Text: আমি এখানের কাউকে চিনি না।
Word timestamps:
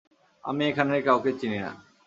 আমি 0.43 0.63
এখানের 0.65 1.01
কাউকে 1.07 1.31
চিনি 1.39 1.59
না। 1.59 1.71